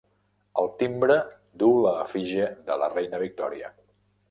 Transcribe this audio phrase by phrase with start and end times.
[0.61, 1.17] El timbre
[1.65, 3.73] duu l'efígie de la reina Victòria.